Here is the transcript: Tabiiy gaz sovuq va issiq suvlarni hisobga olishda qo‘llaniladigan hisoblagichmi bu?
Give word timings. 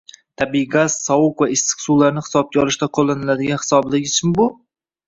Tabiiy 0.41 0.63
gaz 0.75 0.95
sovuq 1.09 1.43
va 1.45 1.49
issiq 1.57 1.85
suvlarni 1.85 2.25
hisobga 2.27 2.63
olishda 2.65 2.91
qo‘llaniladigan 3.01 3.65
hisoblagichmi 3.67 4.39
bu? 4.43 4.53